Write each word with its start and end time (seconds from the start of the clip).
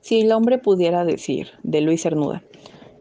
Si 0.00 0.20
el 0.20 0.32
hombre 0.32 0.58
pudiera 0.58 1.04
decir, 1.04 1.48
de 1.62 1.80
Luis 1.80 2.02
Cernuda, 2.02 2.42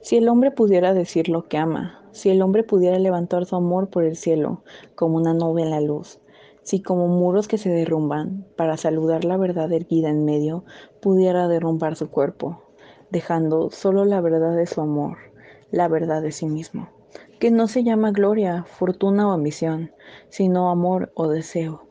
si 0.02 0.18
el 0.18 0.30
hombre 0.30 0.52
pudiera 0.52 0.94
decir 0.94 1.30
lo 1.30 1.48
que 1.48 1.58
ama, 1.58 2.02
si 2.12 2.30
el 2.30 2.42
hombre 2.42 2.64
pudiera 2.64 2.98
levantar 3.00 3.46
su 3.46 3.56
amor 3.56 3.90
por 3.90 4.04
el 4.04 4.16
cielo 4.16 4.64
como 4.96 5.18
una 5.18 5.34
nube 5.34 5.62
en 5.62 5.72
la 5.72 5.82
luz, 5.82 6.20
si 6.64 6.82
como 6.82 7.08
muros 7.08 7.48
que 7.48 7.58
se 7.58 7.70
derrumban, 7.70 8.46
para 8.56 8.78
saludar 8.78 9.26
la 9.26 9.38
verdad 9.38 9.72
erguida 9.72 10.10
en 10.10 10.26
medio, 10.26 10.66
pudiera 11.02 11.48
derrumbar 11.48 11.96
su 11.96 12.10
cuerpo, 12.10 12.62
dejando 13.10 13.72
solo 13.72 14.06
la 14.06 14.22
verdad 14.22 14.56
de 14.56 14.68
su 14.68 14.82
amor, 14.82 15.18
la 15.72 15.88
verdad 15.88 16.22
de 16.22 16.32
sí 16.32 16.46
mismo, 16.46 16.90
que 17.40 17.52
no 17.52 17.68
se 17.68 17.84
llama 17.84 18.12
gloria, 18.12 18.66
fortuna 18.66 19.28
o 19.28 19.32
ambición, 19.32 19.92
sino 20.30 20.70
amor 20.70 21.12
o 21.16 21.28
deseo. 21.28 21.86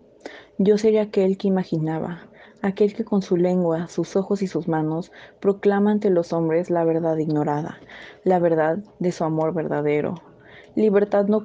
Yo 0.59 0.79
sería 0.79 1.03
aquel 1.03 1.39
que 1.39 1.49
imaginaba, 1.49 2.28
aquel 2.63 2.95
que 2.95 3.05
con 3.05 3.23
su 3.23 3.37
lengua, 3.37 3.89
sus 3.89 4.17
ojos 4.17 4.43
y 4.43 4.47
sus 4.47 4.69
manos 4.69 5.13
proclama 5.41 5.93
ante 5.93 6.11
los 6.11 6.33
hombres 6.33 6.71
la 6.71 6.85
verdad 6.85 7.17
ignorada, 7.17 7.79
la 8.25 8.39
verdad 8.39 8.79
de 8.99 9.13
su 9.13 9.25
amor 9.25 9.55
verdadero. 9.55 10.17
Libertad 10.75 11.27
no, 11.27 11.43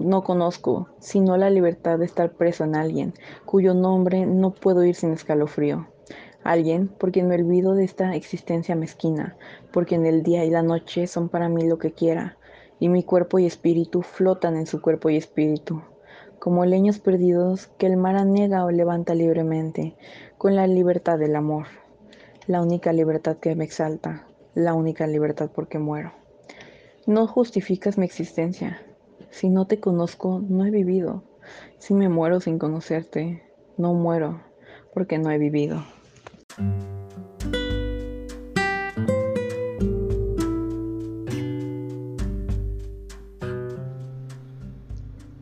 no, 0.00 0.24
conozco, 0.24 0.88
sino 1.00 1.36
la 1.36 1.50
libertad 1.50 1.98
de 1.98 2.04
estar 2.04 2.32
preso 2.32 2.64
en 2.64 2.76
alguien, 2.76 3.14
cuyo 3.44 3.74
nombre 3.74 4.26
no 4.26 4.52
puedo 4.52 4.84
ir 4.84 4.94
sin 4.94 5.12
escalofrío. 5.12 5.88
Alguien 6.44 6.88
por 6.88 7.10
quien 7.10 7.26
me 7.26 7.34
olvido 7.34 7.74
de 7.74 7.84
esta 7.84 8.14
existencia 8.14 8.76
mezquina, 8.76 9.36
porque 9.72 9.96
en 9.96 10.06
el 10.06 10.22
día 10.22 10.44
y 10.44 10.50
la 10.50 10.62
noche 10.62 11.08
son 11.08 11.28
para 11.28 11.48
mí 11.48 11.66
lo 11.66 11.78
que 11.78 11.92
quiera, 11.92 12.36
y 12.78 12.88
mi 12.88 13.02
cuerpo 13.02 13.38
y 13.38 13.46
espíritu 13.46 14.02
flotan 14.02 14.56
en 14.56 14.66
su 14.66 14.80
cuerpo 14.80 15.10
y 15.10 15.16
espíritu 15.16 15.82
como 16.38 16.64
leños 16.64 16.98
perdidos 16.98 17.68
que 17.78 17.86
el 17.86 17.96
mar 17.96 18.16
anega 18.16 18.64
o 18.64 18.70
levanta 18.70 19.14
libremente, 19.14 19.96
con 20.38 20.54
la 20.54 20.66
libertad 20.66 21.18
del 21.18 21.34
amor, 21.34 21.66
la 22.46 22.60
única 22.60 22.92
libertad 22.92 23.38
que 23.38 23.54
me 23.54 23.64
exalta, 23.64 24.26
la 24.54 24.74
única 24.74 25.06
libertad 25.06 25.50
porque 25.54 25.78
muero. 25.78 26.12
No 27.06 27.26
justificas 27.26 27.96
mi 27.96 28.04
existencia. 28.04 28.82
Si 29.30 29.48
no 29.48 29.66
te 29.66 29.80
conozco, 29.80 30.42
no 30.46 30.66
he 30.66 30.70
vivido. 30.70 31.24
Si 31.78 31.94
me 31.94 32.08
muero 32.08 32.40
sin 32.40 32.58
conocerte, 32.58 33.42
no 33.78 33.94
muero, 33.94 34.42
porque 34.92 35.18
no 35.18 35.30
he 35.30 35.38
vivido. 35.38 35.84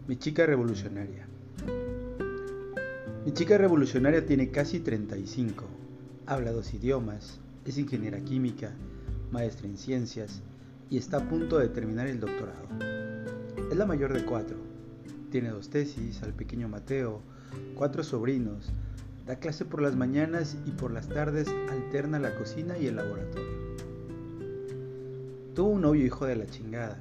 Mi 0.07 0.17
chica 0.17 0.47
revolucionaria. 0.47 1.34
Chica 3.35 3.59
revolucionaria 3.59 4.25
tiene 4.25 4.53
casi 4.53 4.79
35, 4.79 5.65
habla 6.25 6.53
dos 6.53 6.73
idiomas, 6.73 7.41
es 7.65 7.79
ingeniera 7.79 8.21
química, 8.21 8.71
maestra 9.33 9.67
en 9.67 9.77
ciencias 9.77 10.41
y 10.89 10.99
está 10.99 11.17
a 11.17 11.29
punto 11.29 11.59
de 11.59 11.69
terminar 11.69 12.07
el 12.07 12.21
doctorado. 12.21 12.69
Es 13.73 13.77
la 13.77 13.87
mayor 13.87 14.13
de 14.13 14.25
cuatro, 14.25 14.57
tiene 15.33 15.49
dos 15.49 15.69
tesis, 15.69 16.23
al 16.23 16.33
pequeño 16.33 16.69
Mateo, 16.69 17.23
cuatro 17.75 18.05
sobrinos, 18.05 18.71
da 19.27 19.41
clase 19.41 19.65
por 19.65 19.83
las 19.83 19.97
mañanas 19.97 20.57
y 20.65 20.71
por 20.71 20.93
las 20.93 21.09
tardes 21.09 21.49
alterna 21.73 22.21
la 22.21 22.37
cocina 22.37 22.79
y 22.79 22.87
el 22.87 22.95
laboratorio. 22.95 23.59
Tuvo 25.57 25.71
un 25.71 25.81
novio 25.81 26.07
hijo 26.07 26.25
de 26.25 26.37
la 26.37 26.47
chingada, 26.47 27.01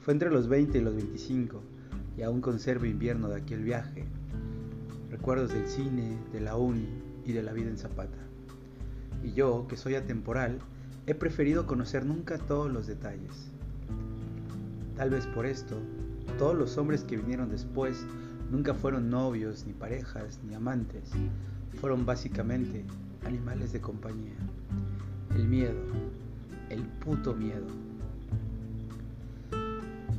fue 0.00 0.14
entre 0.14 0.30
los 0.30 0.48
20 0.48 0.78
y 0.78 0.80
los 0.80 0.96
25 0.96 1.60
y 2.16 2.22
aún 2.22 2.40
conservo 2.40 2.86
invierno 2.86 3.28
de 3.28 3.42
aquel 3.42 3.62
viaje, 3.62 4.06
recuerdos 5.10 5.52
del 5.52 5.66
cine, 5.66 6.18
de 6.32 6.40
la 6.40 6.56
uni 6.56 6.88
y 7.24 7.32
de 7.32 7.42
la 7.42 7.52
vida 7.52 7.70
en 7.70 7.78
Zapata. 7.78 8.18
Y 9.22 9.32
yo, 9.32 9.66
que 9.68 9.76
soy 9.76 9.94
atemporal, 9.94 10.58
he 11.06 11.14
preferido 11.14 11.66
conocer 11.66 12.04
nunca 12.04 12.38
todos 12.38 12.70
los 12.70 12.86
detalles. 12.86 13.50
Tal 14.96 15.10
vez 15.10 15.26
por 15.26 15.46
esto, 15.46 15.76
todos 16.38 16.56
los 16.56 16.76
hombres 16.78 17.04
que 17.04 17.16
vinieron 17.16 17.50
después 17.50 18.04
nunca 18.50 18.74
fueron 18.74 19.10
novios, 19.10 19.64
ni 19.66 19.72
parejas, 19.72 20.40
ni 20.46 20.54
amantes. 20.54 21.10
Fueron 21.80 22.06
básicamente 22.06 22.84
animales 23.24 23.72
de 23.72 23.80
compañía. 23.80 24.36
El 25.34 25.48
miedo, 25.48 25.80
el 26.70 26.82
puto 26.82 27.34
miedo. 27.34 27.66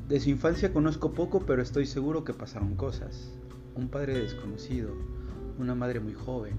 De 0.07 0.19
su 0.19 0.29
infancia 0.29 0.71
conozco 0.71 1.11
poco, 1.11 1.45
pero 1.45 1.61
estoy 1.61 1.85
seguro 1.85 2.23
que 2.23 2.33
pasaron 2.33 2.75
cosas. 2.75 3.31
Un 3.77 3.89
padre 3.89 4.19
desconocido, 4.19 4.89
una 5.59 5.75
madre 5.75 5.99
muy 5.99 6.15
joven, 6.15 6.55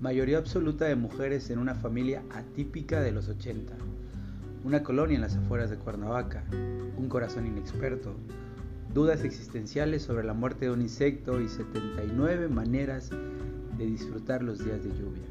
mayoría 0.00 0.38
absoluta 0.38 0.86
de 0.86 0.96
mujeres 0.96 1.50
en 1.50 1.58
una 1.58 1.74
familia 1.74 2.22
atípica 2.30 3.02
de 3.02 3.12
los 3.12 3.28
80, 3.28 3.74
una 4.64 4.82
colonia 4.82 5.16
en 5.16 5.20
las 5.20 5.36
afueras 5.36 5.68
de 5.68 5.76
Cuernavaca, 5.76 6.44
un 6.96 7.10
corazón 7.10 7.46
inexperto, 7.46 8.14
dudas 8.94 9.22
existenciales 9.22 10.02
sobre 10.02 10.24
la 10.24 10.32
muerte 10.32 10.64
de 10.64 10.70
un 10.70 10.80
insecto 10.80 11.42
y 11.42 11.48
79 11.50 12.48
maneras 12.48 13.10
de 13.76 13.84
disfrutar 13.84 14.42
los 14.42 14.64
días 14.64 14.82
de 14.82 14.90
lluvia. 14.92 15.28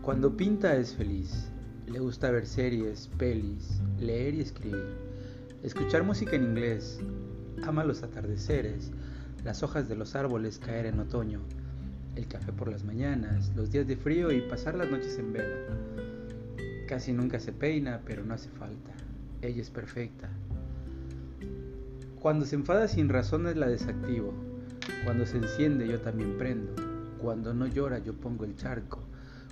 Cuando 0.00 0.34
pinta 0.34 0.74
es 0.76 0.94
feliz, 0.94 1.50
le 1.86 1.98
gusta 1.98 2.30
ver 2.30 2.46
series, 2.46 3.08
pelis, 3.18 3.82
leer 4.00 4.36
y 4.36 4.40
escribir, 4.40 4.96
escuchar 5.62 6.02
música 6.02 6.34
en 6.34 6.44
inglés, 6.44 6.98
ama 7.64 7.84
los 7.84 8.02
atardeceres, 8.02 8.90
las 9.44 9.62
hojas 9.62 9.88
de 9.88 9.96
los 9.96 10.14
árboles 10.14 10.58
caer 10.58 10.86
en 10.86 11.00
otoño, 11.00 11.40
el 12.16 12.26
café 12.26 12.52
por 12.52 12.68
las 12.68 12.84
mañanas, 12.84 13.52
los 13.54 13.70
días 13.70 13.86
de 13.86 13.96
frío 13.96 14.32
y 14.32 14.40
pasar 14.42 14.74
las 14.74 14.90
noches 14.90 15.18
en 15.18 15.32
vela. 15.32 15.56
Casi 16.88 17.12
nunca 17.12 17.40
se 17.40 17.52
peina, 17.52 18.00
pero 18.06 18.24
no 18.24 18.34
hace 18.34 18.48
falta. 18.50 18.92
Ella 19.42 19.60
es 19.60 19.70
perfecta. 19.70 20.28
Cuando 22.20 22.46
se 22.46 22.56
enfada 22.56 22.88
sin 22.88 23.08
razones 23.08 23.56
la 23.56 23.66
desactivo. 23.66 24.32
Cuando 25.04 25.26
se 25.26 25.36
enciende 25.36 25.86
yo 25.86 26.00
también 26.00 26.38
prendo. 26.38 26.74
Cuando 27.20 27.54
no 27.54 27.66
llora 27.66 27.98
yo 27.98 28.14
pongo 28.14 28.44
el 28.44 28.56
charco. 28.56 29.00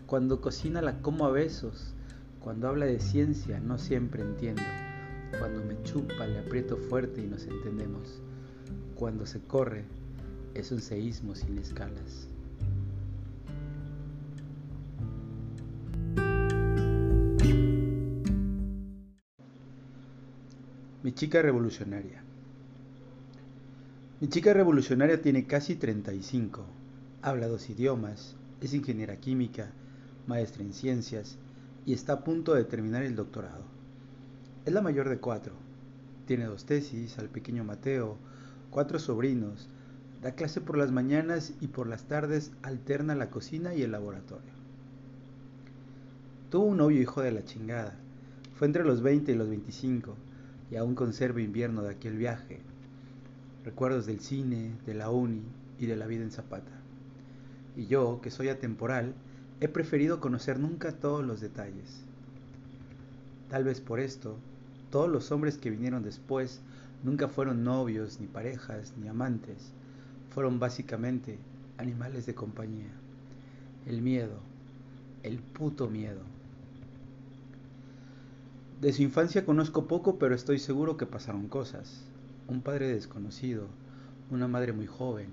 Cuando 0.06 0.40
cocina 0.40 0.80
la 0.80 1.00
como 1.00 1.26
a 1.26 1.30
besos. 1.30 1.94
Cuando 2.40 2.68
habla 2.68 2.86
de 2.86 3.00
ciencia 3.00 3.60
no 3.60 3.78
siempre 3.78 4.22
entiendo. 4.22 4.62
Cuando 5.38 5.64
me 5.64 5.82
chupa 5.82 6.26
le 6.26 6.38
aprieto 6.38 6.76
fuerte 6.76 7.20
y 7.20 7.26
nos 7.26 7.46
entendemos. 7.46 8.22
Cuando 8.94 9.26
se 9.26 9.40
corre 9.40 9.84
es 10.54 10.70
un 10.72 10.80
seísmo 10.80 11.34
sin 11.34 11.58
escalas. 11.58 12.28
Mi 21.02 21.12
chica 21.12 21.42
revolucionaria. 21.42 22.22
Mi 24.20 24.28
chica 24.28 24.54
revolucionaria 24.54 25.20
tiene 25.20 25.46
casi 25.46 25.76
35, 25.76 26.64
habla 27.20 27.46
dos 27.46 27.68
idiomas, 27.68 28.36
es 28.62 28.72
ingeniera 28.72 29.16
química, 29.16 29.70
maestra 30.26 30.62
en 30.62 30.72
ciencias 30.72 31.36
y 31.84 31.92
está 31.92 32.14
a 32.14 32.24
punto 32.24 32.54
de 32.54 32.64
terminar 32.64 33.02
el 33.02 33.16
doctorado. 33.16 33.64
Es 34.64 34.72
la 34.72 34.80
mayor 34.80 35.08
de 35.08 35.18
cuatro. 35.18 35.52
Tiene 36.26 36.46
dos 36.46 36.64
tesis, 36.64 37.18
al 37.18 37.28
pequeño 37.28 37.64
Mateo, 37.64 38.16
cuatro 38.70 38.98
sobrinos, 38.98 39.68
da 40.22 40.32
clase 40.32 40.60
por 40.60 40.78
las 40.78 40.90
mañanas 40.90 41.52
y 41.60 41.68
por 41.68 41.86
las 41.86 42.04
tardes 42.04 42.52
alterna 42.62 43.14
la 43.14 43.30
cocina 43.30 43.74
y 43.74 43.82
el 43.82 43.92
laboratorio. 43.92 44.52
Tuvo 46.50 46.66
un 46.66 46.78
novio 46.78 47.00
hijo 47.00 47.20
de 47.20 47.32
la 47.32 47.44
chingada. 47.44 47.94
Fue 48.56 48.66
entre 48.66 48.84
los 48.84 49.02
20 49.02 49.32
y 49.32 49.34
los 49.34 49.48
25 49.48 50.16
y 50.70 50.76
aún 50.76 50.94
conserva 50.94 51.40
invierno 51.40 51.82
de 51.82 51.90
aquel 51.90 52.16
viaje. 52.16 52.60
Recuerdos 53.64 54.06
del 54.06 54.20
cine, 54.20 54.76
de 54.86 54.94
la 54.94 55.10
uni 55.10 55.42
y 55.78 55.86
de 55.86 55.96
la 55.96 56.06
vida 56.06 56.22
en 56.22 56.30
Zapata. 56.30 56.72
Y 57.76 57.86
yo, 57.86 58.20
que 58.22 58.30
soy 58.30 58.48
atemporal, 58.48 59.14
He 59.60 59.68
preferido 59.68 60.20
conocer 60.20 60.58
nunca 60.58 60.92
todos 60.92 61.24
los 61.24 61.40
detalles. 61.40 62.02
Tal 63.48 63.64
vez 63.64 63.80
por 63.80 64.00
esto, 64.00 64.36
todos 64.94 65.10
los 65.10 65.32
hombres 65.32 65.58
que 65.58 65.70
vinieron 65.70 66.04
después 66.04 66.60
nunca 67.02 67.26
fueron 67.26 67.64
novios, 67.64 68.20
ni 68.20 68.28
parejas, 68.28 68.92
ni 68.96 69.08
amantes. 69.08 69.72
Fueron 70.30 70.60
básicamente 70.60 71.36
animales 71.78 72.26
de 72.26 72.36
compañía. 72.36 72.92
El 73.88 74.02
miedo, 74.02 74.38
el 75.24 75.40
puto 75.40 75.90
miedo. 75.90 76.20
De 78.80 78.92
su 78.92 79.02
infancia 79.02 79.44
conozco 79.44 79.88
poco, 79.88 80.16
pero 80.16 80.32
estoy 80.32 80.60
seguro 80.60 80.96
que 80.96 81.06
pasaron 81.06 81.48
cosas. 81.48 82.04
Un 82.46 82.60
padre 82.60 82.86
desconocido, 82.86 83.66
una 84.30 84.46
madre 84.46 84.72
muy 84.72 84.86
joven, 84.86 85.26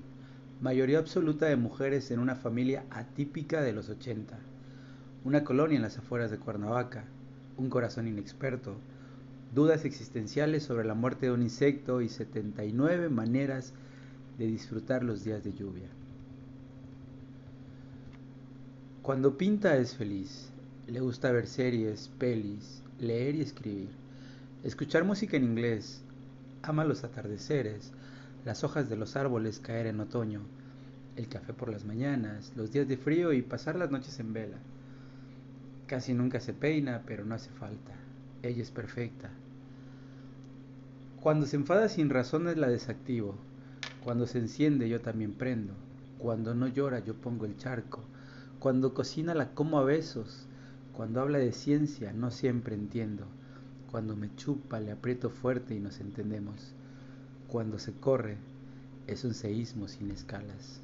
mayoría 0.60 0.98
absoluta 0.98 1.46
de 1.46 1.56
mujeres 1.56 2.10
en 2.10 2.18
una 2.18 2.34
familia 2.34 2.84
atípica 2.90 3.62
de 3.62 3.74
los 3.74 3.90
80, 3.90 4.40
una 5.24 5.44
colonia 5.44 5.76
en 5.76 5.84
las 5.84 6.00
afueras 6.00 6.32
de 6.32 6.40
Cuernavaca, 6.40 7.04
un 7.58 7.70
corazón 7.70 8.08
inexperto, 8.08 8.78
dudas 9.54 9.86
existenciales 9.86 10.64
sobre 10.64 10.86
la 10.86 10.94
muerte 10.94 11.28
de 11.28 11.32
un 11.34 11.42
insecto 11.42 12.02
y 12.02 12.10
79 12.10 13.10
maneras 13.10 13.74
de 14.38 14.48
disfrutar 14.48 15.04
los 15.04 15.24
días 15.24 15.44
de 15.44 15.54
lluvia. 15.54 15.90
Cuando 19.02 19.38
pinta 19.38 19.78
es 19.78 19.96
feliz. 19.96 20.50
Le 20.88 21.00
gusta 21.00 21.32
ver 21.32 21.48
series, 21.48 22.10
pelis, 22.20 22.84
leer 23.00 23.36
y 23.36 23.42
escribir. 23.42 23.90
Escuchar 24.64 25.04
música 25.06 25.38
en 25.38 25.44
inglés. 25.44 26.02
Ama 26.62 26.86
los 26.86 27.04
atardeceres, 27.04 27.92
las 28.46 28.64
hojas 28.64 28.90
de 28.90 28.98
los 28.98 29.16
árboles 29.16 29.60
caer 29.60 29.88
en 29.88 30.00
otoño, 30.00 30.42
el 31.16 31.28
café 31.28 31.54
por 31.54 31.70
las 31.70 31.86
mañanas, 31.86 32.52
los 32.56 32.72
días 32.72 32.88
de 32.88 32.98
frío 32.98 33.34
y 33.34 33.42
pasar 33.42 33.76
las 33.76 33.90
noches 33.90 34.20
en 34.20 34.34
vela. 34.34 34.58
Casi 35.88 36.14
nunca 36.14 36.40
se 36.40 36.54
peina, 36.54 37.02
pero 37.06 37.26
no 37.26 37.34
hace 37.34 37.50
falta. 37.52 38.01
Ella 38.44 38.64
es 38.64 38.72
perfecta. 38.72 39.30
Cuando 41.22 41.46
se 41.46 41.56
enfada 41.56 41.88
sin 41.90 42.10
razones 42.10 42.58
la 42.58 42.68
desactivo. 42.68 43.36
Cuando 44.04 44.26
se 44.26 44.40
enciende 44.40 44.90
yo 44.90 45.02
también 45.02 45.34
prendo. 45.34 45.74
Cuando 46.18 46.56
no 46.56 46.68
llora 46.68 47.00
yo 47.00 47.14
pongo 47.14 47.46
el 47.46 47.58
charco. 47.58 48.02
Cuando 48.60 48.96
cocina 48.96 49.36
la 49.36 49.52
como 49.54 49.78
a 49.78 49.84
besos. 49.84 50.48
Cuando 50.94 51.22
habla 51.22 51.38
de 51.38 51.52
ciencia 51.52 52.12
no 52.14 52.32
siempre 52.32 52.74
entiendo. 52.74 53.26
Cuando 53.92 54.16
me 54.16 54.36
chupa 54.36 54.80
le 54.80 54.92
aprieto 54.92 55.30
fuerte 55.30 55.76
y 55.76 55.80
nos 55.80 56.00
entendemos. 56.00 56.74
Cuando 57.48 57.78
se 57.78 57.94
corre 57.94 58.38
es 59.06 59.24
un 59.24 59.36
seísmo 59.36 59.88
sin 59.88 60.10
escalas. 60.10 60.82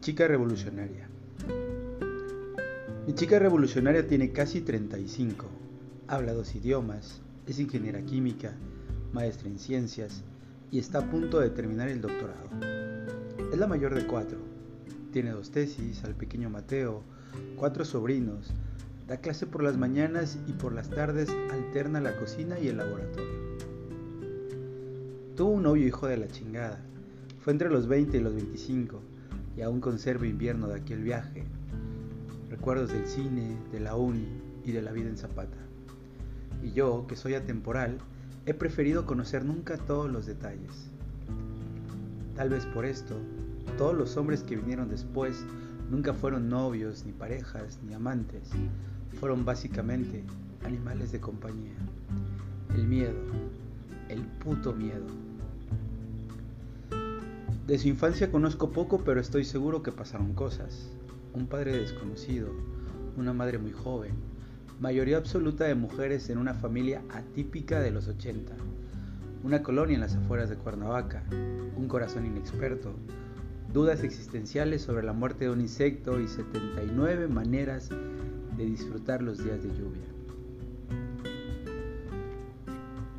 Chica 0.00 0.28
revolucionaria. 0.28 1.08
Mi 3.04 3.14
chica 3.14 3.40
revolucionaria 3.40 4.06
tiene 4.06 4.30
casi 4.30 4.60
35, 4.60 5.44
habla 6.06 6.32
dos 6.34 6.54
idiomas, 6.54 7.20
es 7.48 7.58
ingeniera 7.58 8.00
química, 8.02 8.52
maestra 9.12 9.48
en 9.48 9.58
ciencias 9.58 10.22
y 10.70 10.78
está 10.78 11.00
a 11.00 11.10
punto 11.10 11.40
de 11.40 11.50
terminar 11.50 11.88
el 11.88 12.00
doctorado. 12.00 12.48
Es 13.52 13.58
la 13.58 13.66
mayor 13.66 13.92
de 13.96 14.06
cuatro, 14.06 14.38
tiene 15.12 15.30
dos 15.30 15.50
tesis, 15.50 16.04
al 16.04 16.14
pequeño 16.14 16.48
Mateo, 16.48 17.02
cuatro 17.56 17.84
sobrinos, 17.84 18.52
da 19.08 19.16
clase 19.16 19.46
por 19.46 19.64
las 19.64 19.76
mañanas 19.76 20.38
y 20.46 20.52
por 20.52 20.72
las 20.72 20.90
tardes 20.90 21.28
alterna 21.50 22.00
la 22.00 22.16
cocina 22.16 22.60
y 22.60 22.68
el 22.68 22.76
laboratorio. 22.76 23.58
Tuvo 25.34 25.50
un 25.50 25.64
novio 25.64 25.86
hijo 25.88 26.06
de 26.06 26.18
la 26.18 26.28
chingada, 26.28 26.80
fue 27.40 27.52
entre 27.52 27.68
los 27.68 27.88
20 27.88 28.16
y 28.16 28.20
los 28.20 28.34
25 28.34 29.17
y 29.58 29.62
aún 29.62 29.80
conserva 29.80 30.24
invierno 30.24 30.68
de 30.68 30.76
aquel 30.76 31.02
viaje, 31.02 31.42
recuerdos 32.48 32.92
del 32.92 33.08
cine, 33.08 33.56
de 33.72 33.80
la 33.80 33.96
uni 33.96 34.28
y 34.64 34.70
de 34.70 34.80
la 34.80 34.92
vida 34.92 35.08
en 35.08 35.18
Zapata. 35.18 35.56
Y 36.62 36.70
yo, 36.70 37.08
que 37.08 37.16
soy 37.16 37.34
atemporal, 37.34 37.98
he 38.46 38.54
preferido 38.54 39.04
conocer 39.04 39.44
nunca 39.44 39.76
todos 39.76 40.08
los 40.08 40.26
detalles. 40.26 40.90
Tal 42.36 42.50
vez 42.50 42.66
por 42.66 42.84
esto, 42.84 43.16
todos 43.76 43.96
los 43.96 44.16
hombres 44.16 44.44
que 44.44 44.54
vinieron 44.54 44.90
después 44.90 45.44
nunca 45.90 46.14
fueron 46.14 46.48
novios, 46.48 47.04
ni 47.04 47.10
parejas, 47.10 47.80
ni 47.84 47.94
amantes. 47.94 48.50
Fueron 49.18 49.44
básicamente 49.44 50.22
animales 50.64 51.10
de 51.10 51.18
compañía. 51.18 51.74
El 52.76 52.86
miedo, 52.86 53.18
el 54.08 54.22
puto 54.22 54.72
miedo. 54.72 55.27
De 57.68 57.76
su 57.76 57.86
infancia 57.86 58.32
conozco 58.32 58.70
poco, 58.70 59.04
pero 59.04 59.20
estoy 59.20 59.44
seguro 59.44 59.82
que 59.82 59.92
pasaron 59.92 60.32
cosas 60.32 60.88
un 61.34 61.48
padre 61.48 61.76
desconocido, 61.76 62.48
una 63.18 63.34
madre 63.34 63.58
muy 63.58 63.72
joven, 63.72 64.14
mayoría 64.80 65.18
absoluta 65.18 65.64
de 65.64 65.74
mujeres 65.74 66.30
en 66.30 66.38
una 66.38 66.54
familia 66.54 67.02
atípica 67.10 67.80
de 67.80 67.90
los 67.90 68.08
80, 68.08 68.54
una 69.44 69.62
colonia 69.62 69.96
en 69.96 70.00
las 70.00 70.16
afueras 70.16 70.48
de 70.48 70.56
Cuernavaca, 70.56 71.22
un 71.76 71.88
corazón 71.88 72.24
inexperto, 72.24 72.94
dudas 73.70 74.02
existenciales 74.02 74.80
sobre 74.80 75.04
la 75.04 75.12
muerte 75.12 75.44
de 75.44 75.50
un 75.50 75.60
insecto 75.60 76.18
y 76.18 76.26
79 76.26 77.28
maneras 77.28 77.90
de 78.56 78.64
disfrutar 78.64 79.20
los 79.20 79.44
días 79.44 79.62
de 79.62 79.68
lluvia. 79.68 80.08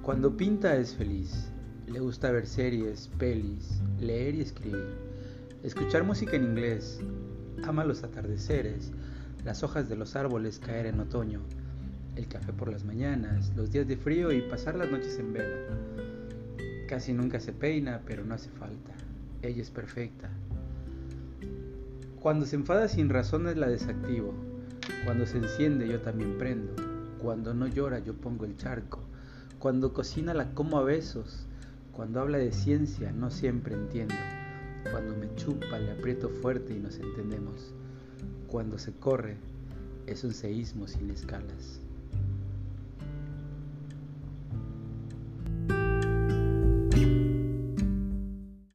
Cuando 0.01 0.35
pinta 0.35 0.75
es 0.75 0.95
feliz, 0.95 1.48
le 1.89 1.99
gusta 1.99 2.31
ver 2.31 2.45
series, 2.45 3.09
pelis, 3.17 3.81
leer 3.99 4.35
y 4.35 4.41
escribir, 4.41 4.93
escuchar 5.63 6.03
música 6.03 6.35
en 6.35 6.43
inglés, 6.43 6.99
Ama 7.63 7.83
los 7.83 8.03
atardeceres, 8.03 8.91
las 9.43 9.63
hojas 9.63 9.89
de 9.89 9.95
los 9.95 10.15
árboles 10.15 10.59
caer 10.59 10.85
en 10.85 10.99
otoño, 10.99 11.41
el 12.15 12.27
café 12.27 12.53
por 12.53 12.71
las 12.71 12.85
mañanas, 12.85 13.51
los 13.55 13.71
días 13.71 13.87
de 13.87 13.97
frío 13.97 14.31
y 14.31 14.41
pasar 14.41 14.75
las 14.75 14.89
noches 14.89 15.19
en 15.19 15.33
vela. 15.33 15.57
Casi 16.87 17.13
nunca 17.13 17.39
se 17.39 17.51
peina, 17.51 18.01
pero 18.05 18.23
no 18.23 18.33
hace 18.33 18.49
falta. 18.49 18.93
Ella 19.41 19.61
es 19.61 19.69
perfecta. 19.69 20.29
Cuando 22.19 22.45
se 22.45 22.55
enfada 22.55 22.87
sin 22.87 23.09
razones 23.09 23.57
la 23.57 23.67
desactivo. 23.67 24.33
Cuando 25.05 25.25
se 25.25 25.37
enciende 25.37 25.87
yo 25.87 26.01
también 26.01 26.37
prendo. 26.37 26.73
Cuando 27.21 27.53
no 27.53 27.67
llora 27.67 27.99
yo 27.99 28.15
pongo 28.15 28.45
el 28.45 28.57
charco. 28.57 29.01
Cuando 29.59 29.93
cocina 29.93 30.33
la 30.33 30.53
como 30.53 30.77
a 30.77 30.83
besos. 30.83 31.45
Cuando 31.99 32.21
habla 32.21 32.37
de 32.37 32.53
ciencia 32.53 33.11
no 33.11 33.29
siempre 33.29 33.75
entiendo. 33.75 34.15
Cuando 34.89 35.17
me 35.17 35.35
chupa 35.35 35.77
le 35.79 35.91
aprieto 35.91 36.29
fuerte 36.29 36.73
y 36.73 36.79
nos 36.79 36.97
entendemos. 36.97 37.73
Cuando 38.47 38.77
se 38.77 38.93
corre 38.93 39.35
es 40.07 40.23
un 40.23 40.33
seísmo 40.33 40.87
sin 40.87 41.09
escalas. 41.09 41.81